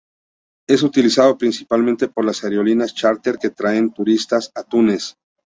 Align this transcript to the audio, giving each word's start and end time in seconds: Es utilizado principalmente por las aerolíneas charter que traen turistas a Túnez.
Es 0.67 0.81
utilizado 0.81 1.37
principalmente 1.37 2.07
por 2.07 2.25
las 2.25 2.43
aerolíneas 2.43 2.95
charter 2.95 3.37
que 3.37 3.51
traen 3.51 3.93
turistas 3.93 4.51
a 4.55 4.63
Túnez. 4.63 5.15